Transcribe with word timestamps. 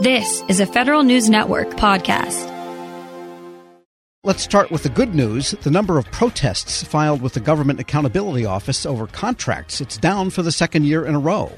This 0.00 0.44
is 0.46 0.60
a 0.60 0.66
Federal 0.66 1.02
News 1.02 1.28
Network 1.28 1.70
podcast. 1.70 2.46
Let's 4.22 4.44
start 4.44 4.70
with 4.70 4.84
the 4.84 4.90
good 4.90 5.12
news. 5.12 5.50
The 5.50 5.72
number 5.72 5.98
of 5.98 6.08
protests 6.12 6.84
filed 6.84 7.20
with 7.20 7.34
the 7.34 7.40
Government 7.40 7.80
Accountability 7.80 8.44
Office 8.44 8.86
over 8.86 9.08
contracts, 9.08 9.80
it's 9.80 9.96
down 9.96 10.30
for 10.30 10.42
the 10.42 10.52
second 10.52 10.84
year 10.84 11.04
in 11.04 11.16
a 11.16 11.18
row. 11.18 11.50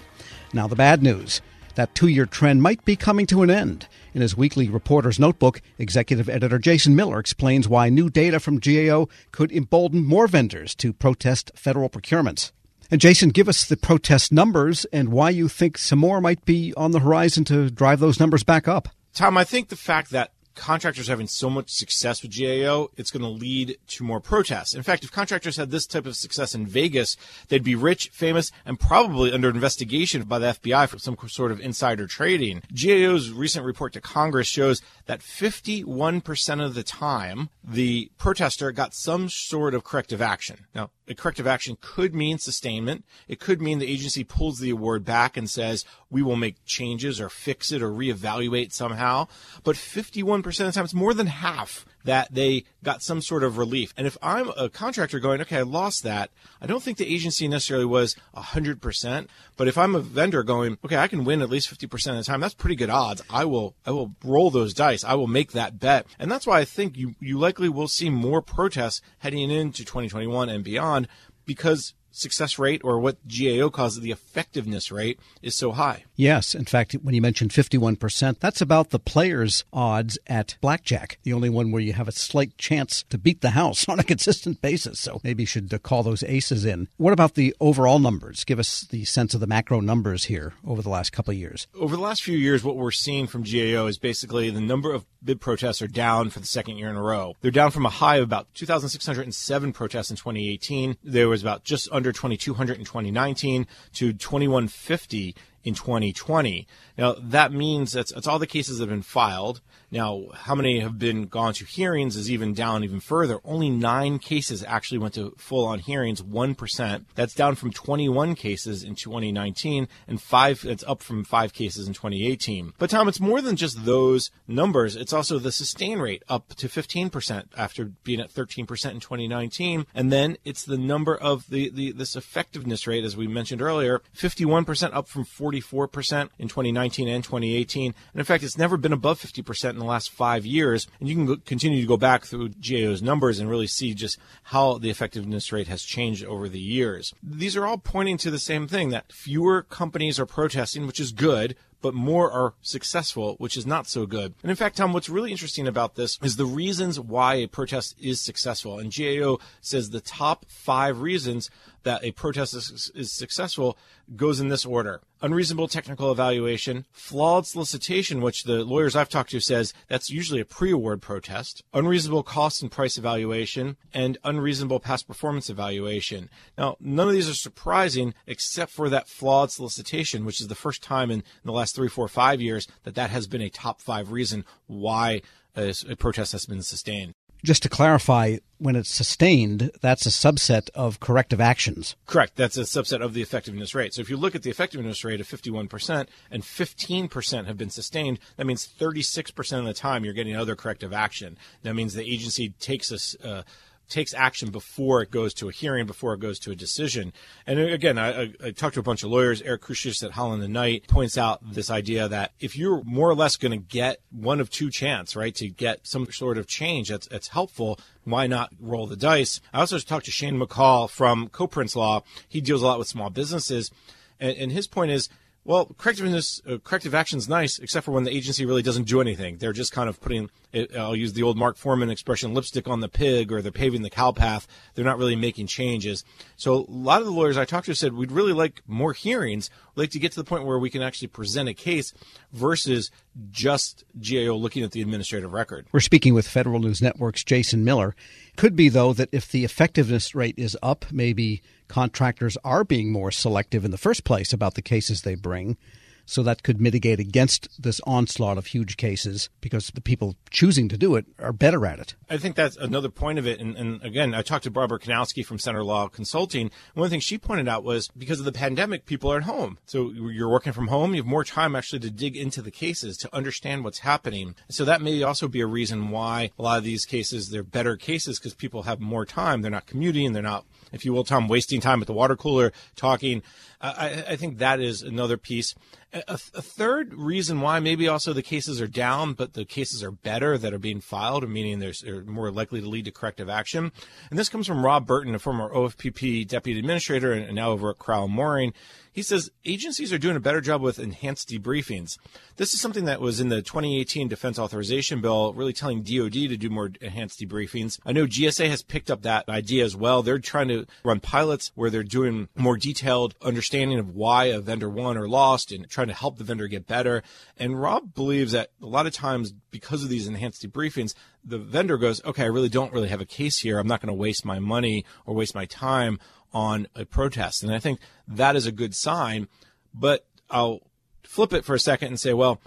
Now 0.54 0.66
the 0.66 0.74
bad 0.74 1.02
news. 1.02 1.42
That 1.74 1.94
two-year 1.94 2.24
trend 2.24 2.62
might 2.62 2.82
be 2.86 2.96
coming 2.96 3.26
to 3.26 3.42
an 3.42 3.50
end. 3.50 3.86
In 4.14 4.22
his 4.22 4.38
weekly 4.38 4.70
reporter's 4.70 5.18
notebook, 5.18 5.60
executive 5.76 6.30
editor 6.30 6.58
Jason 6.58 6.96
Miller 6.96 7.18
explains 7.18 7.68
why 7.68 7.90
new 7.90 8.08
data 8.08 8.40
from 8.40 8.58
GAO 8.58 9.08
could 9.32 9.52
embolden 9.52 10.02
more 10.02 10.26
vendors 10.26 10.74
to 10.76 10.94
protest 10.94 11.52
federal 11.54 11.90
procurements. 11.90 12.52
And 12.90 13.00
Jason, 13.00 13.28
give 13.28 13.48
us 13.48 13.66
the 13.66 13.76
protest 13.76 14.32
numbers 14.32 14.84
and 14.86 15.10
why 15.10 15.30
you 15.30 15.46
think 15.48 15.78
some 15.78 16.00
more 16.00 16.20
might 16.20 16.44
be 16.44 16.74
on 16.76 16.90
the 16.90 16.98
horizon 16.98 17.44
to 17.44 17.70
drive 17.70 18.00
those 18.00 18.18
numbers 18.18 18.42
back 18.42 18.66
up. 18.66 18.88
Tom, 19.14 19.38
I 19.38 19.44
think 19.44 19.68
the 19.68 19.76
fact 19.76 20.10
that 20.10 20.32
contractors 20.54 21.08
having 21.08 21.26
so 21.26 21.48
much 21.50 21.70
success 21.70 22.22
with 22.22 22.36
GAO, 22.36 22.88
it's 22.96 23.10
going 23.10 23.22
to 23.22 23.28
lead 23.28 23.78
to 23.88 24.04
more 24.04 24.20
protests. 24.20 24.74
In 24.74 24.82
fact, 24.82 25.04
if 25.04 25.12
contractors 25.12 25.56
had 25.56 25.70
this 25.70 25.86
type 25.86 26.06
of 26.06 26.16
success 26.16 26.54
in 26.54 26.66
Vegas, 26.66 27.16
they'd 27.48 27.64
be 27.64 27.74
rich, 27.74 28.10
famous, 28.12 28.50
and 28.64 28.78
probably 28.78 29.32
under 29.32 29.48
investigation 29.48 30.22
by 30.24 30.38
the 30.38 30.52
FBI 30.52 30.88
for 30.88 30.98
some 30.98 31.16
sort 31.28 31.52
of 31.52 31.60
insider 31.60 32.06
trading. 32.06 32.62
GAO's 32.72 33.30
recent 33.30 33.64
report 33.64 33.92
to 33.92 34.00
Congress 34.00 34.48
shows 34.48 34.82
that 35.06 35.20
51% 35.20 36.64
of 36.64 36.74
the 36.74 36.82
time, 36.82 37.48
the 37.62 38.10
protester 38.18 38.72
got 38.72 38.94
some 38.94 39.28
sort 39.28 39.74
of 39.74 39.84
corrective 39.84 40.22
action. 40.22 40.66
Now, 40.74 40.90
a 41.08 41.14
corrective 41.14 41.46
action 41.46 41.76
could 41.80 42.14
mean 42.14 42.38
sustainment. 42.38 43.04
It 43.26 43.40
could 43.40 43.60
mean 43.60 43.78
the 43.78 43.90
agency 43.90 44.22
pulls 44.22 44.60
the 44.60 44.70
award 44.70 45.04
back 45.04 45.36
and 45.36 45.50
says, 45.50 45.84
we 46.10 46.22
will 46.22 46.36
make 46.36 46.64
changes 46.64 47.20
or 47.20 47.28
fix 47.28 47.70
it 47.72 47.82
or 47.82 47.90
reevaluate 47.90 48.72
somehow. 48.72 49.28
But 49.62 49.76
51% 49.76 50.38
of 50.46 50.54
the 50.54 50.72
time, 50.72 50.84
it's 50.84 50.94
more 50.94 51.14
than 51.14 51.28
half 51.28 51.86
that 52.04 52.32
they 52.32 52.64
got 52.82 53.02
some 53.02 53.20
sort 53.20 53.44
of 53.44 53.58
relief. 53.58 53.92
And 53.96 54.06
if 54.06 54.16
I'm 54.22 54.50
a 54.56 54.68
contractor 54.68 55.20
going, 55.20 55.40
okay, 55.42 55.58
I 55.58 55.62
lost 55.62 56.02
that, 56.02 56.30
I 56.60 56.66
don't 56.66 56.82
think 56.82 56.98
the 56.98 57.12
agency 57.12 57.46
necessarily 57.46 57.84
was 57.84 58.16
100%. 58.36 59.26
But 59.56 59.68
if 59.68 59.76
I'm 59.76 59.94
a 59.94 60.00
vendor 60.00 60.42
going, 60.42 60.78
okay, 60.84 60.96
I 60.96 61.08
can 61.08 61.24
win 61.24 61.42
at 61.42 61.50
least 61.50 61.70
50% 61.70 62.10
of 62.10 62.16
the 62.16 62.24
time, 62.24 62.40
that's 62.40 62.54
pretty 62.54 62.76
good 62.76 62.90
odds. 62.90 63.22
I 63.28 63.44
will, 63.44 63.74
I 63.86 63.90
will 63.90 64.14
roll 64.24 64.50
those 64.50 64.74
dice. 64.74 65.04
I 65.04 65.14
will 65.14 65.26
make 65.26 65.52
that 65.52 65.78
bet. 65.78 66.06
And 66.18 66.30
that's 66.30 66.46
why 66.46 66.58
I 66.60 66.64
think 66.64 66.96
you, 66.96 67.14
you 67.20 67.38
likely 67.38 67.68
will 67.68 67.88
see 67.88 68.10
more 68.10 68.42
protests 68.42 69.02
heading 69.18 69.50
into 69.50 69.84
2021 69.84 70.48
and 70.48 70.64
beyond 70.64 71.06
because 71.44 71.94
success 72.10 72.58
rate 72.58 72.80
or 72.84 72.98
what 72.98 73.18
GAO 73.26 73.68
calls 73.68 74.00
the 74.00 74.10
effectiveness 74.10 74.90
rate 74.90 75.18
is 75.42 75.54
so 75.54 75.72
high. 75.72 76.04
Yes. 76.16 76.54
In 76.54 76.64
fact, 76.64 76.92
when 77.02 77.14
you 77.14 77.22
mentioned 77.22 77.50
51%, 77.50 78.38
that's 78.38 78.60
about 78.60 78.90
the 78.90 78.98
player's 78.98 79.64
odds 79.72 80.18
at 80.26 80.56
blackjack, 80.60 81.18
the 81.22 81.32
only 81.32 81.48
one 81.48 81.72
where 81.72 81.82
you 81.82 81.92
have 81.94 82.08
a 82.08 82.12
slight 82.12 82.56
chance 82.58 83.04
to 83.04 83.18
beat 83.18 83.40
the 83.40 83.50
house 83.50 83.88
on 83.88 83.98
a 83.98 84.04
consistent 84.04 84.60
basis. 84.60 85.00
So 85.00 85.20
maybe 85.22 85.42
you 85.42 85.46
should 85.46 85.72
uh, 85.72 85.78
call 85.78 86.02
those 86.02 86.22
aces 86.22 86.64
in. 86.64 86.88
What 86.96 87.12
about 87.12 87.34
the 87.34 87.54
overall 87.60 87.98
numbers? 87.98 88.44
Give 88.44 88.58
us 88.58 88.82
the 88.82 89.04
sense 89.04 89.34
of 89.34 89.40
the 89.40 89.46
macro 89.46 89.80
numbers 89.80 90.24
here 90.24 90.54
over 90.66 90.82
the 90.82 90.90
last 90.90 91.12
couple 91.12 91.32
of 91.32 91.38
years. 91.38 91.66
Over 91.74 91.96
the 91.96 92.02
last 92.02 92.22
few 92.22 92.36
years, 92.36 92.62
what 92.62 92.76
we're 92.76 92.90
seeing 92.90 93.26
from 93.26 93.42
GAO 93.42 93.86
is 93.86 93.98
basically 93.98 94.50
the 94.50 94.60
number 94.60 94.92
of 94.92 95.04
bid 95.22 95.40
protests 95.40 95.82
are 95.82 95.86
down 95.86 96.30
for 96.30 96.40
the 96.40 96.46
second 96.46 96.78
year 96.78 96.88
in 96.88 96.96
a 96.96 97.02
row. 97.02 97.36
They're 97.40 97.50
down 97.50 97.70
from 97.70 97.86
a 97.86 97.90
high 97.90 98.16
of 98.16 98.24
about 98.24 98.52
2,607 98.54 99.72
protests 99.72 100.10
in 100.10 100.16
2018. 100.16 100.96
There 101.02 101.28
was 101.28 101.42
about 101.42 101.64
just 101.64 101.88
under 101.92 101.99
2,200 102.02 102.78
in 102.78 102.84
2019 102.84 103.66
to 103.94 104.12
2,150 104.12 105.34
in 105.64 105.74
2020. 105.74 106.66
Now, 106.96 107.16
that 107.18 107.52
means 107.52 107.92
that's, 107.92 108.12
that's 108.12 108.26
all 108.26 108.38
the 108.38 108.46
cases 108.46 108.78
that 108.78 108.84
have 108.84 108.90
been 108.90 109.02
filed. 109.02 109.60
Now, 109.92 110.26
how 110.32 110.54
many 110.54 110.80
have 110.80 110.98
been 110.98 111.26
gone 111.26 111.52
to 111.54 111.64
hearings 111.64 112.14
is 112.14 112.30
even 112.30 112.54
down 112.54 112.84
even 112.84 113.00
further. 113.00 113.40
Only 113.44 113.70
nine 113.70 114.20
cases 114.20 114.62
actually 114.62 114.98
went 114.98 115.14
to 115.14 115.34
full 115.36 115.66
on 115.66 115.80
hearings, 115.80 116.22
1%. 116.22 117.04
That's 117.16 117.34
down 117.34 117.56
from 117.56 117.72
21 117.72 118.36
cases 118.36 118.84
in 118.84 118.94
2019 118.94 119.88
and 120.06 120.22
five, 120.22 120.64
it's 120.64 120.84
up 120.84 121.02
from 121.02 121.24
five 121.24 121.52
cases 121.52 121.88
in 121.88 121.94
2018. 121.94 122.74
But 122.78 122.90
Tom, 122.90 123.08
it's 123.08 123.18
more 123.18 123.40
than 123.40 123.56
just 123.56 123.84
those 123.84 124.30
numbers. 124.46 124.94
It's 124.94 125.12
also 125.12 125.38
the 125.38 125.50
sustain 125.50 125.98
rate 125.98 126.22
up 126.28 126.54
to 126.54 126.68
15% 126.68 127.46
after 127.56 127.86
being 128.04 128.20
at 128.20 128.32
13% 128.32 128.60
in 128.60 129.00
2019. 129.00 129.86
And 129.92 130.12
then 130.12 130.36
it's 130.44 130.64
the 130.64 130.78
number 130.78 131.16
of 131.16 131.48
the, 131.50 131.68
the, 131.70 131.90
this 131.92 132.14
effectiveness 132.14 132.86
rate, 132.86 133.04
as 133.04 133.16
we 133.16 133.26
mentioned 133.26 133.60
earlier, 133.60 134.02
51% 134.16 134.94
up 134.94 135.08
from 135.08 135.24
44% 135.58 136.28
in 136.38 136.46
2019 136.46 137.08
and 137.08 137.24
2018. 137.24 137.86
And 138.12 138.20
in 138.20 138.24
fact, 138.24 138.44
it's 138.44 138.56
never 138.56 138.76
been 138.76 138.92
above 138.92 139.20
50% 139.20 139.70
in 139.70 139.78
the 139.78 139.84
last 139.84 140.10
five 140.10 140.46
years. 140.46 140.86
And 141.00 141.08
you 141.08 141.16
can 141.16 141.26
go, 141.26 141.36
continue 141.38 141.80
to 141.80 141.86
go 141.86 141.96
back 141.96 142.24
through 142.24 142.50
GAO's 142.60 143.02
numbers 143.02 143.40
and 143.40 143.50
really 143.50 143.66
see 143.66 143.94
just 143.94 144.18
how 144.44 144.78
the 144.78 144.90
effectiveness 144.90 145.50
rate 145.50 145.68
has 145.68 145.82
changed 145.82 146.24
over 146.24 146.48
the 146.48 146.60
years. 146.60 147.12
These 147.22 147.56
are 147.56 147.66
all 147.66 147.78
pointing 147.78 148.18
to 148.18 148.30
the 148.30 148.38
same 148.38 148.68
thing 148.68 148.90
that 148.90 149.12
fewer 149.12 149.62
companies 149.62 150.20
are 150.20 150.26
protesting, 150.26 150.86
which 150.86 151.00
is 151.00 151.10
good, 151.10 151.56
but 151.80 151.94
more 151.94 152.30
are 152.30 152.54
successful, 152.62 153.34
which 153.38 153.56
is 153.56 153.66
not 153.66 153.86
so 153.86 154.06
good. 154.06 154.34
And 154.42 154.50
in 154.50 154.56
fact, 154.56 154.76
Tom, 154.76 154.92
what's 154.92 155.08
really 155.08 155.30
interesting 155.30 155.66
about 155.66 155.94
this 155.94 156.18
is 156.22 156.36
the 156.36 156.44
reasons 156.44 157.00
why 157.00 157.36
a 157.36 157.46
protest 157.46 157.96
is 158.00 158.20
successful. 158.20 158.78
And 158.78 158.94
GAO 158.94 159.38
says 159.60 159.90
the 159.90 160.00
top 160.00 160.46
five 160.48 161.00
reasons 161.00 161.50
that 161.82 162.04
a 162.04 162.12
protest 162.12 162.54
is, 162.54 162.90
is 162.94 163.12
successful 163.12 163.78
goes 164.16 164.40
in 164.40 164.48
this 164.48 164.64
order 164.64 165.00
unreasonable 165.22 165.68
technical 165.68 166.10
evaluation, 166.10 166.86
flawed 166.92 167.46
solicitation, 167.46 168.20
which 168.20 168.44
the 168.44 168.64
lawyers 168.64 168.96
I've 168.96 169.08
talked 169.08 169.30
to 169.30 169.40
says 169.40 169.74
that's 169.88 170.10
usually 170.10 170.40
a 170.40 170.44
pre-award 170.44 171.02
protest, 171.02 171.62
unreasonable 171.72 172.22
cost 172.22 172.62
and 172.62 172.70
price 172.70 172.96
evaluation, 172.96 173.76
and 173.92 174.18
unreasonable 174.24 174.80
past 174.80 175.06
performance 175.06 175.50
evaluation. 175.50 176.30
Now, 176.56 176.76
none 176.80 177.08
of 177.08 177.14
these 177.14 177.28
are 177.28 177.34
surprising 177.34 178.14
except 178.26 178.72
for 178.72 178.88
that 178.88 179.08
flawed 179.08 179.50
solicitation, 179.50 180.24
which 180.24 180.40
is 180.40 180.48
the 180.48 180.54
first 180.54 180.82
time 180.82 181.10
in, 181.10 181.20
in 181.20 181.24
the 181.44 181.52
last 181.52 181.74
three, 181.74 181.88
four, 181.88 182.08
five 182.08 182.40
years 182.40 182.66
that 182.84 182.94
that 182.94 183.10
has 183.10 183.26
been 183.26 183.42
a 183.42 183.50
top 183.50 183.80
five 183.80 184.12
reason 184.12 184.44
why 184.66 185.22
a, 185.56 185.74
a 185.88 185.96
protest 185.96 186.32
has 186.32 186.46
been 186.46 186.62
sustained. 186.62 187.14
Just 187.42 187.62
to 187.62 187.68
clarify, 187.68 188.36
when 188.58 188.76
it's 188.76 188.94
sustained, 188.94 189.70
that's 189.80 190.06
a 190.06 190.10
subset 190.10 190.68
of 190.74 191.00
corrective 191.00 191.40
actions. 191.40 191.96
Correct. 192.06 192.36
That's 192.36 192.56
a 192.56 192.62
subset 192.62 193.02
of 193.02 193.14
the 193.14 193.22
effectiveness 193.22 193.74
rate. 193.74 193.94
So 193.94 194.02
if 194.02 194.10
you 194.10 194.16
look 194.16 194.34
at 194.34 194.42
the 194.42 194.50
effectiveness 194.50 195.04
rate 195.04 195.20
of 195.20 195.26
51% 195.26 196.06
and 196.30 196.42
15% 196.42 197.46
have 197.46 197.58
been 197.58 197.70
sustained, 197.70 198.18
that 198.36 198.46
means 198.46 198.68
36% 198.68 199.58
of 199.58 199.64
the 199.64 199.74
time 199.74 200.04
you're 200.04 200.14
getting 200.14 200.36
other 200.36 200.56
corrective 200.56 200.92
action. 200.92 201.38
That 201.62 201.74
means 201.74 201.94
the 201.94 202.02
agency 202.02 202.50
takes 202.60 202.90
a, 202.90 203.26
uh, 203.26 203.42
takes 203.90 204.14
action 204.14 204.50
before 204.50 205.02
it 205.02 205.10
goes 205.10 205.34
to 205.34 205.48
a 205.48 205.52
hearing, 205.52 205.86
before 205.86 206.14
it 206.14 206.20
goes 206.20 206.38
to 206.40 206.50
a 206.50 206.56
decision. 206.56 207.12
And 207.46 207.58
again, 207.58 207.98
I, 207.98 208.32
I, 208.42 208.50
talked 208.52 208.74
to 208.74 208.80
a 208.80 208.84
bunch 208.84 209.02
of 209.02 209.10
lawyers. 209.10 209.42
Eric 209.42 209.62
Crusius 209.62 210.02
at 210.02 210.12
Holland 210.12 210.42
and 210.42 210.52
Knight 210.52 210.86
points 210.86 211.18
out 211.18 211.40
this 211.52 211.70
idea 211.70 212.08
that 212.08 212.32
if 212.40 212.56
you're 212.56 212.82
more 212.84 213.08
or 213.10 213.14
less 213.14 213.36
going 213.36 213.52
to 213.52 213.58
get 213.58 214.00
one 214.10 214.40
of 214.40 214.50
two 214.50 214.70
chance, 214.70 215.14
right, 215.14 215.34
to 215.34 215.48
get 215.48 215.86
some 215.86 216.10
sort 216.10 216.38
of 216.38 216.46
change 216.46 216.88
that's, 216.88 217.08
that's 217.08 217.28
helpful, 217.28 217.78
why 218.04 218.26
not 218.26 218.52
roll 218.60 218.86
the 218.86 218.96
dice? 218.96 219.40
I 219.52 219.60
also 219.60 219.78
talked 219.78 220.06
to 220.06 220.10
Shane 220.10 220.38
McCall 220.38 220.88
from 220.88 221.28
Koprince 221.28 221.76
Law. 221.76 222.02
He 222.28 222.40
deals 222.40 222.62
a 222.62 222.66
lot 222.66 222.78
with 222.78 222.88
small 222.88 223.10
businesses. 223.10 223.70
And 224.18 224.52
his 224.52 224.66
point 224.66 224.90
is, 224.90 225.08
well, 225.42 225.66
correctiveness, 225.66 226.40
uh, 226.46 226.58
corrective 226.58 226.94
action 226.94 227.18
is 227.18 227.28
nice, 227.28 227.58
except 227.58 227.86
for 227.86 227.92
when 227.92 228.04
the 228.04 228.14
agency 228.14 228.44
really 228.44 228.62
doesn't 228.62 228.84
do 228.84 229.00
anything. 229.00 229.38
They're 229.38 229.54
just 229.54 229.72
kind 229.72 229.88
of 229.88 229.98
putting, 229.98 230.28
I'll 230.76 230.94
use 230.94 231.14
the 231.14 231.22
old 231.22 231.38
Mark 231.38 231.56
Forman 231.56 231.88
expression, 231.88 232.34
lipstick 232.34 232.68
on 232.68 232.80
the 232.80 232.90
pig, 232.90 233.32
or 233.32 233.40
they're 233.40 233.50
paving 233.50 233.80
the 233.80 233.88
cow 233.88 234.12
path. 234.12 234.46
They're 234.74 234.84
not 234.84 234.98
really 234.98 235.16
making 235.16 235.46
changes. 235.46 236.04
So 236.36 236.66
a 236.68 236.70
lot 236.70 237.00
of 237.00 237.06
the 237.06 237.12
lawyers 237.12 237.38
I 237.38 237.46
talked 237.46 237.66
to 237.66 237.74
said 237.74 237.94
we'd 237.94 238.12
really 238.12 238.34
like 238.34 238.62
more 238.66 238.92
hearings. 238.92 239.48
We'd 239.74 239.84
like 239.84 239.90
to 239.92 239.98
get 239.98 240.12
to 240.12 240.20
the 240.20 240.24
point 240.24 240.44
where 240.44 240.58
we 240.58 240.68
can 240.68 240.82
actually 240.82 241.08
present 241.08 241.48
a 241.48 241.54
case 241.54 241.94
versus 242.32 242.90
just 243.30 243.84
GAO 243.98 244.34
looking 244.34 244.62
at 244.62 244.72
the 244.72 244.82
administrative 244.82 245.32
record. 245.32 245.66
We're 245.72 245.80
speaking 245.80 246.12
with 246.12 246.28
Federal 246.28 246.60
News 246.60 246.82
Network's 246.82 247.24
Jason 247.24 247.64
Miller. 247.64 247.96
Could 248.36 248.56
be, 248.56 248.68
though, 248.68 248.92
that 248.92 249.08
if 249.10 249.30
the 249.30 249.44
effectiveness 249.44 250.14
rate 250.14 250.34
is 250.36 250.56
up, 250.62 250.84
maybe 250.92 251.42
contractors 251.70 252.36
are 252.44 252.64
being 252.64 252.92
more 252.92 253.10
selective 253.10 253.64
in 253.64 253.70
the 253.70 253.78
first 253.78 254.04
place 254.04 254.32
about 254.32 254.54
the 254.54 254.62
cases 254.62 255.02
they 255.02 255.14
bring. 255.14 255.56
So 256.04 256.24
that 256.24 256.42
could 256.42 256.60
mitigate 256.60 256.98
against 256.98 257.62
this 257.62 257.80
onslaught 257.86 258.36
of 258.36 258.46
huge 258.46 258.76
cases 258.76 259.30
because 259.40 259.68
the 259.68 259.80
people 259.80 260.16
choosing 260.30 260.68
to 260.68 260.76
do 260.76 260.96
it 260.96 261.06
are 261.20 261.32
better 261.32 261.64
at 261.64 261.78
it. 261.78 261.94
I 262.08 262.16
think 262.16 262.34
that's 262.34 262.56
another 262.56 262.88
point 262.88 263.20
of 263.20 263.28
it. 263.28 263.38
And, 263.38 263.56
and 263.56 263.80
again, 263.84 264.12
I 264.12 264.22
talked 264.22 264.42
to 264.42 264.50
Barbara 264.50 264.80
Kinosky 264.80 265.24
from 265.24 265.38
Centre 265.38 265.62
Law 265.62 265.86
Consulting. 265.86 266.50
One 266.74 266.90
thing 266.90 266.98
she 266.98 267.16
pointed 267.16 267.46
out 267.46 267.62
was 267.62 267.86
because 267.96 268.18
of 268.18 268.24
the 268.24 268.32
pandemic, 268.32 268.86
people 268.86 269.12
are 269.12 269.18
at 269.18 269.22
home. 269.22 269.58
So 269.66 269.92
you're 269.92 270.28
working 270.28 270.52
from 270.52 270.66
home, 270.66 270.94
you 270.94 271.02
have 271.02 271.06
more 271.06 271.22
time 271.22 271.54
actually 271.54 271.78
to 271.80 271.90
dig 271.90 272.16
into 272.16 272.42
the 272.42 272.50
cases, 272.50 272.96
to 272.98 273.14
understand 273.14 273.62
what's 273.62 273.78
happening. 273.78 274.34
So 274.48 274.64
that 274.64 274.82
may 274.82 275.00
also 275.04 275.28
be 275.28 275.42
a 275.42 275.46
reason 275.46 275.90
why 275.90 276.32
a 276.36 276.42
lot 276.42 276.58
of 276.58 276.64
these 276.64 276.86
cases, 276.86 277.28
they're 277.28 277.44
better 277.44 277.76
cases 277.76 278.18
because 278.18 278.34
people 278.34 278.64
have 278.64 278.80
more 278.80 279.06
time. 279.06 279.42
They're 279.42 279.50
not 279.52 279.66
commuting. 279.66 280.12
They're 280.12 280.24
not, 280.24 280.44
if 280.72 280.84
you 280.84 280.92
will, 280.92 281.04
Tom, 281.04 281.28
wasting 281.28 281.60
time 281.60 281.80
at 281.80 281.86
the 281.86 281.92
water 281.92 282.16
cooler 282.16 282.52
talking. 282.76 283.22
I, 283.60 284.04
I 284.08 284.16
think 284.16 284.38
that 284.38 284.60
is 284.60 284.82
another 284.82 285.18
piece. 285.18 285.54
A, 285.92 286.02
a 286.08 286.42
third 286.42 286.94
reason 286.94 287.40
why 287.40 287.60
maybe 287.60 287.88
also 287.88 288.12
the 288.12 288.22
cases 288.22 288.60
are 288.60 288.66
down, 288.66 289.12
but 289.12 289.34
the 289.34 289.44
cases 289.44 289.82
are 289.82 289.90
better 289.90 290.38
that 290.38 290.54
are 290.54 290.58
being 290.58 290.80
filed, 290.80 291.28
meaning 291.28 291.58
they're 291.58 292.04
more 292.04 292.30
likely 292.30 292.60
to 292.60 292.68
lead 292.68 292.86
to 292.86 292.90
corrective 292.90 293.28
action. 293.28 293.72
And 294.08 294.18
this 294.18 294.28
comes 294.28 294.46
from 294.46 294.64
Rob 294.64 294.86
Burton, 294.86 295.14
a 295.14 295.18
former 295.18 295.52
OFPP 295.52 296.26
deputy 296.26 296.58
administrator 296.58 297.12
and 297.12 297.34
now 297.34 297.50
over 297.50 297.70
at 297.70 297.78
Crowell 297.78 298.08
Moring. 298.08 298.54
He 298.92 299.02
says 299.02 299.30
agencies 299.44 299.92
are 299.92 299.98
doing 299.98 300.16
a 300.16 300.20
better 300.20 300.40
job 300.40 300.62
with 300.62 300.78
enhanced 300.78 301.28
debriefings. 301.28 301.96
This 302.36 302.52
is 302.52 302.60
something 302.60 302.86
that 302.86 303.00
was 303.00 303.20
in 303.20 303.28
the 303.28 303.42
2018 303.42 304.08
Defense 304.08 304.38
Authorization 304.38 305.00
Bill, 305.00 305.32
really 305.32 305.52
telling 305.52 305.82
DoD 305.82 306.12
to 306.12 306.36
do 306.36 306.50
more 306.50 306.70
enhanced 306.80 307.20
debriefings. 307.20 307.78
I 307.86 307.92
know 307.92 308.06
GSA 308.06 308.48
has 308.48 308.62
picked 308.62 308.90
up 308.90 309.02
that 309.02 309.28
idea 309.28 309.64
as 309.64 309.76
well. 309.76 310.02
They're 310.02 310.18
trying 310.18 310.48
to 310.48 310.66
run 310.82 311.00
pilots 311.00 311.52
where 311.54 311.70
they're 311.70 311.82
doing 311.82 312.28
more 312.34 312.56
detailed 312.56 313.14
understanding 313.22 313.78
of 313.78 313.94
why 313.94 314.24
a 314.26 314.40
vendor 314.40 314.68
won 314.68 314.96
or 314.96 315.08
lost 315.08 315.52
and 315.52 315.68
trying 315.68 315.88
to 315.88 315.94
help 315.94 316.18
the 316.18 316.24
vendor 316.24 316.48
get 316.48 316.66
better. 316.66 317.02
And 317.36 317.60
Rob 317.60 317.94
believes 317.94 318.32
that 318.32 318.50
a 318.60 318.66
lot 318.66 318.86
of 318.86 318.92
times, 318.92 319.32
because 319.50 319.84
of 319.84 319.88
these 319.88 320.08
enhanced 320.08 320.42
debriefings, 320.42 320.94
the 321.24 321.38
vendor 321.38 321.76
goes, 321.76 322.02
okay, 322.04 322.22
I 322.22 322.26
really 322.26 322.48
don't 322.48 322.72
really 322.72 322.88
have 322.88 323.00
a 323.00 323.06
case 323.06 323.38
here. 323.38 323.58
I'm 323.58 323.66
not 323.66 323.80
going 323.80 323.94
to 323.94 323.94
waste 323.94 324.24
my 324.24 324.38
money 324.38 324.84
or 325.06 325.14
waste 325.14 325.34
my 325.34 325.46
time 325.46 325.98
on 326.32 326.66
a 326.74 326.84
protest. 326.84 327.42
And 327.42 327.52
I 327.52 327.58
think 327.58 327.80
that 328.08 328.36
is 328.36 328.46
a 328.46 328.52
good 328.52 328.74
sign. 328.74 329.28
But 329.74 330.06
I'll 330.30 330.60
flip 331.02 331.32
it 331.32 331.44
for 331.44 331.54
a 331.54 331.60
second 331.60 331.88
and 331.88 332.00
say, 332.00 332.14
well, 332.14 332.40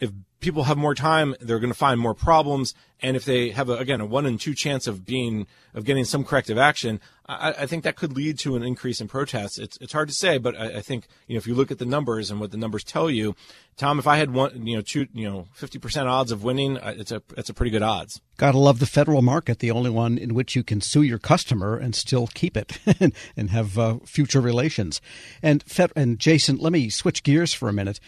if 0.00 0.10
people 0.40 0.64
have 0.64 0.76
more 0.76 0.94
time, 0.94 1.34
they're 1.40 1.58
going 1.58 1.72
to 1.72 1.78
find 1.78 2.00
more 2.00 2.14
problems. 2.14 2.74
And 3.00 3.16
if 3.16 3.24
they 3.24 3.50
have 3.50 3.68
a, 3.68 3.76
again 3.76 4.00
a 4.00 4.06
one 4.06 4.26
in 4.26 4.38
two 4.38 4.54
chance 4.54 4.86
of 4.86 5.04
being 5.04 5.46
of 5.74 5.84
getting 5.84 6.04
some 6.04 6.24
corrective 6.24 6.58
action, 6.58 7.00
I, 7.26 7.54
I 7.60 7.66
think 7.66 7.84
that 7.84 7.96
could 7.96 8.12
lead 8.12 8.38
to 8.40 8.56
an 8.56 8.62
increase 8.62 9.00
in 9.00 9.08
protests. 9.08 9.58
It's 9.58 9.76
it's 9.80 9.92
hard 9.92 10.08
to 10.08 10.14
say, 10.14 10.38
but 10.38 10.58
I, 10.58 10.78
I, 10.78 10.80
think 10.80 11.06
you 11.26 11.34
know 11.34 11.38
if 11.38 11.46
you 11.46 11.54
look 11.54 11.70
at 11.70 11.78
the 11.78 11.84
numbers 11.84 12.30
and 12.30 12.40
what 12.40 12.50
the 12.50 12.56
numbers 12.56 12.82
tell 12.82 13.08
you, 13.08 13.36
Tom, 13.76 13.98
if 13.98 14.06
I 14.06 14.16
had 14.16 14.32
one 14.32 14.66
you 14.66 14.76
know 14.76 14.82
two 14.82 15.06
you 15.12 15.28
know 15.28 15.46
fifty 15.52 15.78
percent 15.78 16.08
odds 16.08 16.32
of 16.32 16.42
winning, 16.42 16.78
it's 16.82 17.12
a 17.12 17.22
it's 17.36 17.50
a 17.50 17.54
pretty 17.54 17.70
good 17.70 17.82
odds. 17.82 18.20
Gotta 18.36 18.58
love 18.58 18.80
the 18.80 18.86
federal 18.86 19.22
market, 19.22 19.60
the 19.60 19.70
only 19.70 19.90
one 19.90 20.18
in 20.18 20.34
which 20.34 20.56
you 20.56 20.64
can 20.64 20.80
sue 20.80 21.02
your 21.02 21.18
customer 21.18 21.76
and 21.76 21.94
still 21.94 22.28
keep 22.34 22.56
it 22.56 22.78
and 23.36 23.50
have 23.50 23.78
uh, 23.78 23.98
future 24.04 24.40
relations. 24.40 25.00
And 25.40 25.62
Fed, 25.64 25.92
and 25.94 26.18
Jason, 26.18 26.56
let 26.56 26.72
me 26.72 26.90
switch 26.90 27.22
gears 27.22 27.52
for 27.52 27.68
a 27.68 27.72
minute 27.72 28.00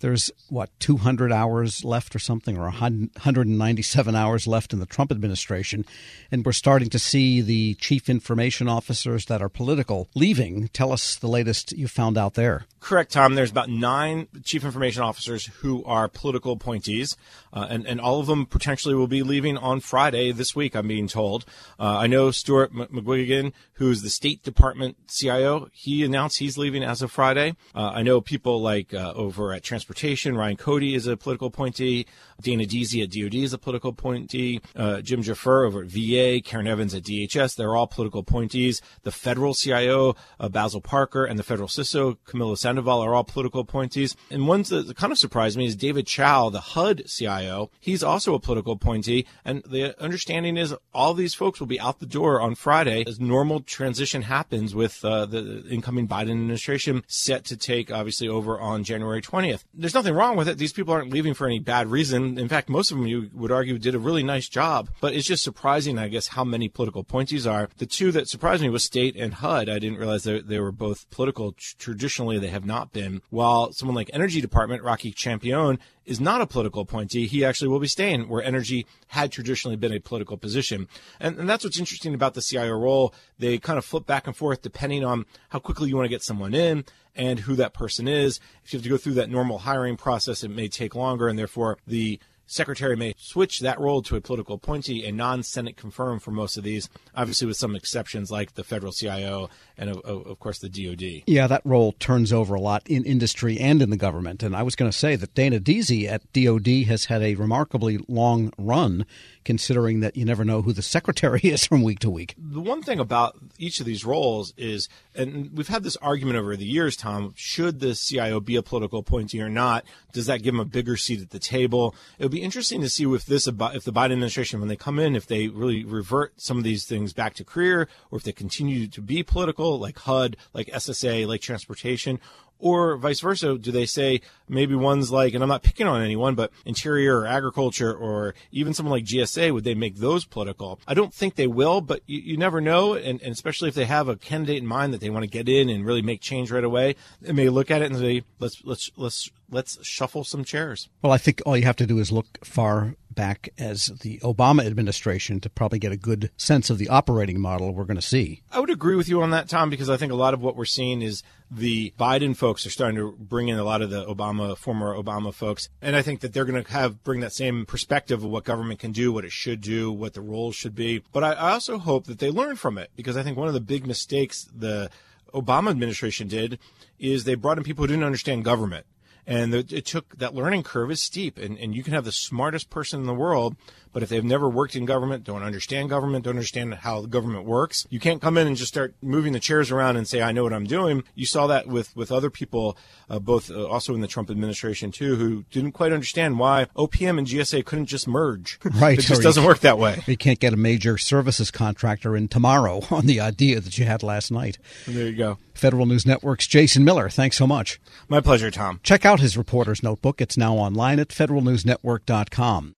there's 0.00 0.30
what 0.48 0.70
200 0.80 1.32
hours 1.32 1.84
left 1.84 2.14
or 2.14 2.18
something 2.18 2.56
or 2.56 2.64
197 2.64 4.14
hours 4.14 4.46
left 4.46 4.72
in 4.72 4.78
the 4.78 4.86
Trump 4.86 5.10
administration 5.10 5.84
and 6.30 6.44
we're 6.44 6.52
starting 6.52 6.88
to 6.90 6.98
see 6.98 7.40
the 7.40 7.74
chief 7.74 8.08
information 8.08 8.68
officers 8.68 9.26
that 9.26 9.42
are 9.42 9.48
political 9.48 10.08
leaving 10.14 10.68
tell 10.68 10.92
us 10.92 11.16
the 11.16 11.28
latest 11.28 11.72
you 11.72 11.88
found 11.88 12.16
out 12.16 12.34
there. 12.34 12.64
Correct 12.80 13.12
tom. 13.12 13.34
There's 13.34 13.50
about 13.50 13.68
9 13.68 14.28
chief 14.44 14.64
information 14.64 15.02
officers 15.02 15.46
who 15.60 15.84
are 15.84 16.08
political 16.08 16.52
appointees 16.52 17.16
uh, 17.52 17.66
and, 17.68 17.86
and 17.86 18.00
all 18.00 18.20
of 18.20 18.26
them 18.26 18.46
potentially 18.46 18.94
will 18.94 19.08
be 19.08 19.22
leaving 19.22 19.56
on 19.56 19.80
Friday 19.80 20.32
this 20.32 20.54
week 20.54 20.76
I'm 20.76 20.88
being 20.88 21.08
told. 21.08 21.44
Uh, 21.78 21.98
I 21.98 22.06
know 22.06 22.30
Stuart 22.30 22.72
McGuigan 22.72 23.52
who's 23.74 24.02
the 24.02 24.10
State 24.10 24.42
Department 24.42 24.96
CIO 25.08 25.68
he 25.72 26.04
announced 26.04 26.38
he's 26.38 26.56
leaving 26.56 26.82
as 26.82 27.02
of 27.02 27.10
Friday. 27.10 27.56
Uh, 27.74 27.90
I 27.94 28.02
know 28.02 28.20
people 28.20 28.60
like 28.62 28.94
uh, 28.94 29.12
over 29.14 29.52
at 29.52 29.62
Transportation 29.62 29.87
Transportation. 29.88 30.36
Ryan 30.36 30.56
Cote 30.58 30.82
is 30.82 31.06
a 31.06 31.16
political 31.16 31.46
appointee. 31.46 32.04
Dana 32.42 32.66
Deasy 32.66 33.02
at 33.02 33.10
DOD 33.10 33.34
is 33.36 33.54
a 33.54 33.58
political 33.58 33.90
appointee. 33.90 34.60
Uh, 34.76 35.00
Jim 35.00 35.22
Gfrerer 35.22 35.66
over 35.66 35.80
at 35.80 35.86
VA. 35.86 36.42
Karen 36.44 36.66
Evans 36.66 36.94
at 36.94 37.04
DHS. 37.04 37.56
They're 37.56 37.74
all 37.74 37.86
political 37.86 38.20
appointees. 38.20 38.82
The 39.04 39.10
federal 39.10 39.54
CIO, 39.54 40.14
uh, 40.38 40.50
Basil 40.50 40.82
Parker, 40.82 41.24
and 41.24 41.38
the 41.38 41.42
federal 41.42 41.68
CISO, 41.68 42.18
Camilo 42.26 42.58
Sandoval, 42.58 43.00
are 43.00 43.14
all 43.14 43.24
political 43.24 43.62
appointees. 43.62 44.14
And 44.30 44.46
one 44.46 44.62
that 44.64 44.94
kind 44.94 45.10
of 45.10 45.18
surprised 45.18 45.56
me 45.56 45.64
is 45.64 45.74
David 45.74 46.06
Chow, 46.06 46.50
the 46.50 46.60
HUD 46.60 47.04
CIO. 47.06 47.70
He's 47.80 48.02
also 48.02 48.34
a 48.34 48.40
political 48.40 48.74
appointee. 48.74 49.24
And 49.42 49.62
the 49.64 49.98
understanding 50.02 50.58
is 50.58 50.74
all 50.92 51.14
these 51.14 51.32
folks 51.32 51.60
will 51.60 51.66
be 51.66 51.80
out 51.80 51.98
the 51.98 52.06
door 52.06 52.42
on 52.42 52.56
Friday 52.56 53.04
as 53.06 53.18
normal 53.18 53.60
transition 53.60 54.20
happens 54.22 54.74
with 54.74 55.02
uh, 55.02 55.24
the 55.24 55.64
incoming 55.70 56.06
Biden 56.06 56.32
administration 56.32 57.04
set 57.06 57.46
to 57.46 57.56
take 57.56 57.90
obviously 57.90 58.28
over 58.28 58.60
on 58.60 58.84
January 58.84 59.22
20th 59.22 59.64
there's 59.78 59.94
nothing 59.94 60.14
wrong 60.14 60.36
with 60.36 60.48
it. 60.48 60.58
These 60.58 60.72
people 60.72 60.92
aren't 60.92 61.12
leaving 61.12 61.34
for 61.34 61.46
any 61.46 61.60
bad 61.60 61.86
reason. 61.86 62.38
In 62.38 62.48
fact, 62.48 62.68
most 62.68 62.90
of 62.90 62.98
them 62.98 63.06
you 63.06 63.30
would 63.32 63.52
argue 63.52 63.78
did 63.78 63.94
a 63.94 63.98
really 63.98 64.24
nice 64.24 64.48
job. 64.48 64.90
But 65.00 65.14
it's 65.14 65.26
just 65.26 65.44
surprising, 65.44 65.98
I 65.98 66.08
guess, 66.08 66.28
how 66.28 66.44
many 66.44 66.68
political 66.68 67.00
appointees 67.00 67.46
are. 67.46 67.70
The 67.78 67.86
two 67.86 68.10
that 68.12 68.28
surprised 68.28 68.62
me 68.62 68.68
was 68.68 68.84
State 68.84 69.14
and 69.16 69.34
HUD. 69.34 69.68
I 69.68 69.78
didn't 69.78 69.98
realize 69.98 70.24
they, 70.24 70.40
they 70.40 70.58
were 70.58 70.72
both 70.72 71.08
political. 71.10 71.52
Traditionally, 71.78 72.38
they 72.38 72.48
have 72.48 72.66
not 72.66 72.92
been. 72.92 73.22
While 73.30 73.72
someone 73.72 73.94
like 73.94 74.10
Energy 74.12 74.40
Department, 74.40 74.82
Rocky 74.82 75.12
Campione, 75.12 75.78
is 76.08 76.20
not 76.20 76.40
a 76.40 76.46
political 76.46 76.82
appointee, 76.82 77.26
he 77.26 77.44
actually 77.44 77.68
will 77.68 77.78
be 77.78 77.86
staying 77.86 78.28
where 78.28 78.42
energy 78.42 78.86
had 79.08 79.30
traditionally 79.30 79.76
been 79.76 79.92
a 79.92 80.00
political 80.00 80.38
position. 80.38 80.88
And, 81.20 81.38
and 81.38 81.48
that's 81.48 81.64
what's 81.64 81.78
interesting 81.78 82.14
about 82.14 82.32
the 82.32 82.40
CIO 82.40 82.72
role. 82.72 83.14
They 83.38 83.58
kind 83.58 83.78
of 83.78 83.84
flip 83.84 84.06
back 84.06 84.26
and 84.26 84.34
forth 84.34 84.62
depending 84.62 85.04
on 85.04 85.26
how 85.50 85.58
quickly 85.58 85.90
you 85.90 85.96
want 85.96 86.06
to 86.06 86.10
get 86.10 86.22
someone 86.22 86.54
in 86.54 86.86
and 87.14 87.40
who 87.40 87.54
that 87.56 87.74
person 87.74 88.08
is. 88.08 88.40
If 88.64 88.72
you 88.72 88.78
have 88.78 88.84
to 88.84 88.88
go 88.88 88.96
through 88.96 89.14
that 89.14 89.28
normal 89.28 89.58
hiring 89.58 89.98
process, 89.98 90.42
it 90.42 90.48
may 90.48 90.68
take 90.68 90.94
longer, 90.94 91.28
and 91.28 91.38
therefore 91.38 91.76
the 91.86 92.18
secretary 92.48 92.96
may 92.96 93.14
switch 93.16 93.60
that 93.60 93.78
role 93.78 94.02
to 94.02 94.16
a 94.16 94.20
political 94.20 94.56
appointee, 94.56 95.06
a 95.06 95.12
non-Senate 95.12 95.76
confirmed 95.76 96.22
for 96.22 96.30
most 96.30 96.56
of 96.56 96.64
these, 96.64 96.88
obviously 97.14 97.46
with 97.46 97.56
some 97.56 97.76
exceptions 97.76 98.30
like 98.30 98.54
the 98.54 98.64
federal 98.64 98.92
CIO 98.92 99.48
and 99.76 99.90
of, 99.90 99.98
of, 100.04 100.38
course 100.40 100.58
the 100.58 100.68
DoD. 100.68 101.22
Yeah, 101.26 101.46
that 101.46 101.62
role 101.64 101.92
turns 101.92 102.32
over 102.32 102.54
a 102.54 102.60
lot 102.60 102.86
in 102.88 103.04
industry 103.04 103.58
and 103.58 103.80
in 103.80 103.90
the 103.90 103.96
government. 103.96 104.42
And 104.42 104.56
I 104.56 104.62
was 104.62 104.74
going 104.74 104.90
to 104.90 104.96
say 104.96 105.14
that 105.16 105.34
Dana 105.34 105.60
Deasy 105.60 106.08
at 106.08 106.32
DoD 106.32 106.86
has 106.88 107.04
had 107.06 107.22
a 107.22 107.34
remarkably 107.36 107.98
long 108.08 108.52
run, 108.58 109.06
considering 109.44 110.00
that 110.00 110.16
you 110.16 110.24
never 110.24 110.44
know 110.44 110.62
who 110.62 110.72
the 110.72 110.82
secretary 110.82 111.40
is 111.42 111.64
from 111.64 111.82
week 111.82 112.00
to 112.00 112.10
week. 112.10 112.34
The 112.36 112.60
one 112.60 112.82
thing 112.82 112.98
about 112.98 113.38
each 113.58 113.78
of 113.80 113.86
these 113.86 114.04
roles 114.04 114.52
is, 114.56 114.88
and 115.14 115.50
we've 115.56 115.68
had 115.68 115.82
this 115.84 115.96
argument 115.96 116.38
over 116.38 116.56
the 116.56 116.66
years, 116.66 116.96
Tom, 116.96 117.32
should 117.36 117.80
the 117.80 117.94
CIO 117.94 118.40
be 118.40 118.56
a 118.56 118.62
political 118.62 118.98
appointee 118.98 119.40
or 119.40 119.48
not? 119.48 119.84
Does 120.12 120.26
that 120.26 120.42
give 120.42 120.54
him 120.54 120.60
a 120.60 120.64
bigger 120.64 120.96
seat 120.96 121.20
at 121.20 121.30
the 121.30 121.38
table? 121.38 121.94
It 122.18 122.24
would 122.24 122.32
be 122.32 122.37
interesting 122.42 122.80
to 122.80 122.88
see 122.88 123.04
if 123.04 123.26
this, 123.26 123.46
if 123.46 123.56
the 123.56 123.92
Biden 123.92 124.12
administration, 124.12 124.60
when 124.60 124.68
they 124.68 124.76
come 124.76 124.98
in, 124.98 125.16
if 125.16 125.26
they 125.26 125.48
really 125.48 125.84
revert 125.84 126.40
some 126.40 126.58
of 126.58 126.64
these 126.64 126.84
things 126.84 127.12
back 127.12 127.34
to 127.34 127.44
career, 127.44 127.88
or 128.10 128.18
if 128.18 128.24
they 128.24 128.32
continue 128.32 128.86
to 128.88 129.00
be 129.00 129.22
political 129.22 129.78
like 129.78 129.98
HUD, 129.98 130.36
like 130.52 130.68
SSA, 130.68 131.26
like 131.26 131.40
transportation, 131.40 132.20
or 132.58 132.96
vice 132.96 133.20
versa? 133.20 133.58
Do 133.58 133.70
they 133.72 133.86
say 133.86 134.20
maybe 134.48 134.74
ones 134.74 135.10
like, 135.10 135.34
and 135.34 135.42
I'm 135.42 135.48
not 135.48 135.62
picking 135.62 135.86
on 135.86 136.02
anyone, 136.02 136.34
but 136.34 136.50
interior 136.64 137.20
or 137.20 137.26
agriculture 137.26 137.94
or 137.94 138.34
even 138.52 138.74
someone 138.74 138.92
like 138.92 139.04
GSA, 139.04 139.52
would 139.52 139.64
they 139.64 139.74
make 139.74 139.96
those 139.96 140.24
political? 140.24 140.80
I 140.86 140.94
don't 140.94 141.12
think 141.12 141.34
they 141.34 141.46
will, 141.46 141.80
but 141.80 142.02
you, 142.06 142.20
you 142.20 142.36
never 142.36 142.60
know. 142.60 142.94
And, 142.94 143.20
and, 143.22 143.32
especially 143.32 143.68
if 143.68 143.74
they 143.74 143.84
have 143.84 144.08
a 144.08 144.16
candidate 144.16 144.58
in 144.58 144.66
mind 144.66 144.92
that 144.92 145.00
they 145.00 145.10
want 145.10 145.22
to 145.24 145.30
get 145.30 145.48
in 145.48 145.68
and 145.68 145.84
really 145.84 146.02
make 146.02 146.20
change 146.20 146.50
right 146.50 146.64
away, 146.64 146.96
they 147.20 147.32
may 147.32 147.48
look 147.48 147.70
at 147.70 147.82
it 147.82 147.90
and 147.90 147.98
say, 147.98 148.24
let's, 148.40 148.64
let's, 148.64 148.90
let's, 148.96 149.30
let's 149.50 149.84
shuffle 149.86 150.24
some 150.24 150.44
chairs. 150.44 150.88
Well, 151.02 151.12
I 151.12 151.18
think 151.18 151.42
all 151.46 151.56
you 151.56 151.64
have 151.64 151.76
to 151.76 151.86
do 151.86 151.98
is 151.98 152.10
look 152.10 152.44
far 152.44 152.96
back 153.18 153.48
as 153.58 153.86
the 154.02 154.18
Obama 154.18 154.64
administration 154.64 155.40
to 155.40 155.50
probably 155.50 155.80
get 155.80 155.90
a 155.90 155.96
good 155.96 156.30
sense 156.36 156.70
of 156.70 156.78
the 156.78 156.88
operating 156.88 157.40
model 157.40 157.74
we're 157.74 157.82
going 157.82 157.96
to 157.96 158.00
see. 158.00 158.42
I 158.52 158.60
would 158.60 158.70
agree 158.70 158.94
with 158.94 159.08
you 159.08 159.20
on 159.22 159.30
that, 159.32 159.48
Tom, 159.48 159.70
because 159.70 159.90
I 159.90 159.96
think 159.96 160.12
a 160.12 160.14
lot 160.14 160.34
of 160.34 160.40
what 160.40 160.54
we're 160.54 160.64
seeing 160.64 161.02
is 161.02 161.24
the 161.50 161.92
Biden 161.98 162.36
folks 162.36 162.64
are 162.64 162.70
starting 162.70 162.96
to 162.96 163.16
bring 163.18 163.48
in 163.48 163.58
a 163.58 163.64
lot 163.64 163.82
of 163.82 163.90
the 163.90 164.06
Obama, 164.06 164.56
former 164.56 164.94
Obama 164.94 165.34
folks. 165.34 165.68
And 165.82 165.96
I 165.96 166.02
think 166.02 166.20
that 166.20 166.32
they're 166.32 166.44
going 166.44 166.62
to 166.62 166.70
have, 166.70 167.02
bring 167.02 167.18
that 167.20 167.32
same 167.32 167.66
perspective 167.66 168.22
of 168.22 168.30
what 168.30 168.44
government 168.44 168.78
can 168.78 168.92
do, 168.92 169.12
what 169.12 169.24
it 169.24 169.32
should 169.32 169.60
do, 169.60 169.90
what 169.90 170.14
the 170.14 170.20
roles 170.20 170.54
should 170.54 170.76
be. 170.76 171.02
But 171.12 171.24
I, 171.24 171.32
I 171.32 171.50
also 171.54 171.76
hope 171.78 172.06
that 172.06 172.20
they 172.20 172.30
learn 172.30 172.54
from 172.54 172.78
it 172.78 172.92
because 172.94 173.16
I 173.16 173.24
think 173.24 173.36
one 173.36 173.48
of 173.48 173.54
the 173.54 173.60
big 173.60 173.84
mistakes 173.84 174.48
the 174.54 174.90
Obama 175.34 175.70
administration 175.70 176.28
did 176.28 176.60
is 177.00 177.24
they 177.24 177.34
brought 177.34 177.58
in 177.58 177.64
people 177.64 177.82
who 177.82 177.88
didn't 177.88 178.04
understand 178.04 178.44
government 178.44 178.86
and 179.28 179.54
it 179.54 179.84
took 179.84 180.16
that 180.16 180.34
learning 180.34 180.62
curve 180.62 180.90
is 180.90 181.02
steep 181.02 181.38
and, 181.38 181.58
and 181.58 181.74
you 181.74 181.84
can 181.84 181.92
have 181.92 182.04
the 182.04 182.12
smartest 182.12 182.70
person 182.70 183.00
in 183.00 183.06
the 183.06 183.14
world 183.14 183.56
but 183.92 184.02
if 184.02 184.08
they've 184.08 184.24
never 184.24 184.48
worked 184.48 184.76
in 184.76 184.84
government, 184.84 185.24
don't 185.24 185.42
understand 185.42 185.90
government, 185.90 186.24
don't 186.24 186.34
understand 186.36 186.74
how 186.74 187.02
the 187.02 187.08
government 187.08 187.44
works, 187.44 187.86
you 187.90 188.00
can't 188.00 188.20
come 188.20 188.38
in 188.38 188.46
and 188.46 188.56
just 188.56 188.68
start 188.68 188.94
moving 189.02 189.32
the 189.32 189.40
chairs 189.40 189.70
around 189.70 189.96
and 189.96 190.06
say, 190.06 190.22
I 190.22 190.32
know 190.32 190.42
what 190.42 190.52
I'm 190.52 190.66
doing. 190.66 191.04
You 191.14 191.26
saw 191.26 191.46
that 191.48 191.66
with, 191.66 191.94
with 191.96 192.12
other 192.12 192.30
people, 192.30 192.76
uh, 193.08 193.18
both 193.18 193.50
uh, 193.50 193.66
also 193.66 193.94
in 193.94 194.00
the 194.00 194.06
Trump 194.06 194.30
administration 194.30 194.92
too, 194.92 195.16
who 195.16 195.44
didn't 195.50 195.72
quite 195.72 195.92
understand 195.92 196.38
why 196.38 196.66
OPM 196.76 197.18
and 197.18 197.26
GSA 197.26 197.64
couldn't 197.64 197.86
just 197.86 198.06
merge. 198.06 198.58
Right. 198.78 198.98
It 198.98 199.02
just 199.02 199.22
doesn't 199.22 199.42
work 199.44 199.60
that 199.60 199.78
way. 199.78 200.02
You 200.06 200.16
can't 200.16 200.38
get 200.38 200.52
a 200.52 200.56
major 200.56 200.98
services 200.98 201.50
contractor 201.50 202.16
in 202.16 202.28
tomorrow 202.28 202.82
on 202.90 203.06
the 203.06 203.20
idea 203.20 203.60
that 203.60 203.76
you 203.76 203.84
had 203.86 204.02
last 204.02 204.30
night. 204.30 204.58
And 204.86 204.94
there 204.94 205.06
you 205.06 205.16
go. 205.16 205.38
Federal 205.58 205.86
News 205.86 206.06
Network's 206.06 206.46
Jason 206.46 206.84
Miller. 206.84 207.08
Thanks 207.08 207.36
so 207.36 207.46
much. 207.46 207.80
My 208.08 208.20
pleasure, 208.20 208.50
Tom. 208.50 208.80
Check 208.82 209.04
out 209.04 209.20
his 209.20 209.36
reporter's 209.36 209.82
notebook. 209.82 210.20
It's 210.20 210.36
now 210.36 210.54
online 210.54 210.98
at 210.98 211.08
federalnewsnetwork.com. 211.08 212.74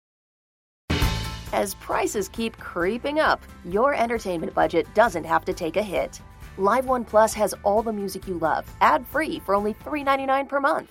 As 1.53 1.75
prices 1.75 2.29
keep 2.29 2.57
creeping 2.59 3.19
up, 3.19 3.43
your 3.65 3.93
entertainment 3.95 4.55
budget 4.55 4.87
doesn't 4.95 5.25
have 5.25 5.45
to 5.47 5.53
take 5.53 5.77
a 5.77 5.83
hit. 5.83 6.21
Live 6.59 6.87
One 6.87 7.05
Plus 7.05 7.35
has 7.35 7.55
all 7.65 7.83
the 7.83 7.93
music 7.93 8.29
you 8.29 8.39
love, 8.39 8.73
ad 8.81 9.07
free 9.07 9.41
for 9.41 9.55
only 9.55 9.75
$3.99 9.75 10.49
per 10.49 10.61
month. 10.61 10.91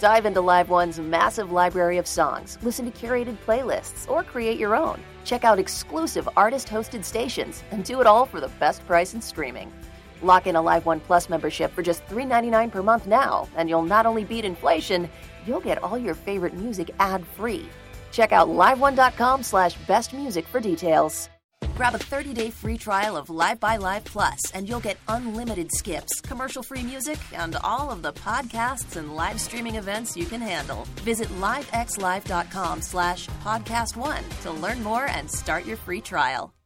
Dive 0.00 0.26
into 0.26 0.40
Live 0.40 0.68
One's 0.68 1.00
massive 1.00 1.50
library 1.52 1.98
of 1.98 2.06
songs, 2.06 2.58
listen 2.62 2.90
to 2.90 3.06
curated 3.06 3.36
playlists, 3.46 4.08
or 4.08 4.22
create 4.22 4.58
your 4.58 4.76
own. 4.76 5.00
Check 5.24 5.42
out 5.42 5.58
exclusive 5.58 6.28
artist 6.36 6.68
hosted 6.68 7.04
stations 7.04 7.64
and 7.70 7.84
do 7.84 8.00
it 8.00 8.06
all 8.06 8.26
for 8.26 8.40
the 8.40 8.48
best 8.60 8.86
price 8.86 9.14
in 9.14 9.20
streaming. 9.20 9.72
Lock 10.22 10.46
in 10.46 10.56
a 10.56 10.62
Live 10.62 10.86
One 10.86 11.00
Plus 11.00 11.28
membership 11.28 11.72
for 11.72 11.82
just 11.82 12.04
$3.99 12.06 12.72
per 12.72 12.82
month 12.82 13.06
now, 13.06 13.48
and 13.56 13.68
you'll 13.68 13.82
not 13.82 14.06
only 14.06 14.24
beat 14.24 14.44
inflation, 14.44 15.08
you'll 15.46 15.60
get 15.60 15.82
all 15.82 15.96
your 15.98 16.14
favorite 16.14 16.54
music 16.54 16.90
ad 16.98 17.24
free. 17.36 17.68
Check 18.10 18.32
out 18.32 18.48
liveone.com 18.48 19.42
slash 19.42 19.76
best 19.86 20.12
music 20.12 20.46
for 20.46 20.60
details. 20.60 21.28
Grab 21.76 21.94
a 21.94 21.98
30-day 21.98 22.50
free 22.50 22.76
trial 22.76 23.16
of 23.16 23.28
LiveXLive 23.28 24.04
Plus, 24.04 24.50
and 24.52 24.68
you'll 24.68 24.80
get 24.80 24.96
unlimited 25.06 25.70
skips, 25.72 26.20
commercial-free 26.20 26.82
music, 26.82 27.18
and 27.32 27.56
all 27.62 27.90
of 27.90 28.02
the 28.02 28.12
podcasts 28.12 28.96
and 28.96 29.14
live 29.14 29.40
streaming 29.40 29.76
events 29.76 30.16
you 30.16 30.26
can 30.26 30.40
handle. 30.40 30.86
Visit 31.02 31.28
livexlive.com 31.40 32.82
slash 32.82 33.28
podcast 33.44 33.96
one 33.96 34.24
to 34.42 34.50
learn 34.50 34.82
more 34.82 35.06
and 35.06 35.30
start 35.30 35.66
your 35.66 35.76
free 35.76 36.00
trial. 36.00 36.57